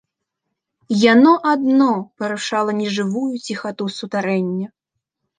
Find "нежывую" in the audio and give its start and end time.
2.79-3.27